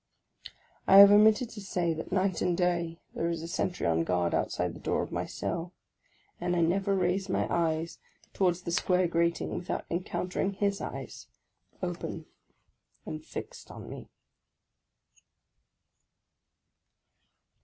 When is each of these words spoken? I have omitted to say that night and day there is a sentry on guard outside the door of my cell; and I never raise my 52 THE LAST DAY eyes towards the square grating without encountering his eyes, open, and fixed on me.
I 0.87 0.97
have 0.97 1.11
omitted 1.11 1.51
to 1.51 1.61
say 1.61 1.93
that 1.93 2.11
night 2.11 2.41
and 2.41 2.57
day 2.57 2.97
there 3.13 3.29
is 3.29 3.43
a 3.43 3.47
sentry 3.47 3.85
on 3.85 4.03
guard 4.03 4.33
outside 4.33 4.73
the 4.73 4.79
door 4.79 5.03
of 5.03 5.11
my 5.11 5.27
cell; 5.27 5.73
and 6.39 6.55
I 6.55 6.61
never 6.61 6.95
raise 6.95 7.29
my 7.29 7.41
52 7.43 7.47
THE 7.47 7.53
LAST 7.59 7.69
DAY 7.75 7.79
eyes 7.83 7.99
towards 8.33 8.61
the 8.63 8.71
square 8.71 9.07
grating 9.07 9.53
without 9.55 9.85
encountering 9.91 10.53
his 10.53 10.81
eyes, 10.81 11.27
open, 11.83 12.25
and 13.05 13.23
fixed 13.23 13.69
on 13.69 13.87
me. 13.87 14.09